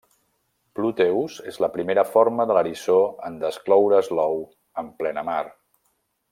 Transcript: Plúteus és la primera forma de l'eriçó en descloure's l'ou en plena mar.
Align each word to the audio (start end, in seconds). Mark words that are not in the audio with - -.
Plúteus 0.77 1.35
és 1.51 1.59
la 1.65 1.69
primera 1.75 2.05
forma 2.15 2.47
de 2.51 2.57
l'eriçó 2.59 2.97
en 3.29 3.37
descloure's 3.45 4.13
l'ou 4.17 4.43
en 4.85 4.93
plena 5.03 5.29
mar. 5.33 5.41